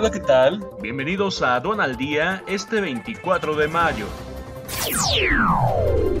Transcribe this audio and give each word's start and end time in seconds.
Hola, 0.00 0.12
¿qué 0.12 0.20
tal? 0.20 0.64
Bienvenidos 0.80 1.42
a 1.42 1.56
al 1.56 1.96
Día 1.96 2.44
este 2.46 2.80
24 2.80 3.56
de 3.56 3.66
mayo. 3.66 4.06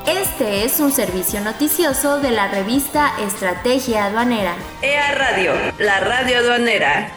Este 0.06 0.65
es 0.65 0.81
un 0.81 0.93
servicio 0.93 1.41
noticioso 1.41 2.20
de 2.20 2.31
la 2.31 2.48
revista 2.48 3.12
Estrategia 3.20 4.06
Aduanera. 4.06 4.55
EA 4.83 5.12
Radio, 5.12 5.53
la 5.78 6.00
radio 6.00 6.39
aduanera. 6.39 7.11